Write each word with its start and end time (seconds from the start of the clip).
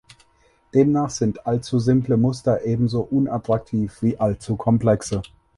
Demnach 0.73 1.11
sind 1.11 1.45
allzu 1.45 1.77
simple 1.77 2.17
Muster 2.17 2.65
ebenso 2.65 3.01
unattraktiv 3.01 4.01
wie 4.01 4.17
allzu 4.19 4.55
komplexe. 4.57 5.21